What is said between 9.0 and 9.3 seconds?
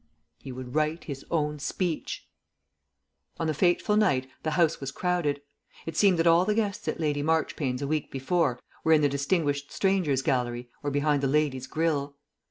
the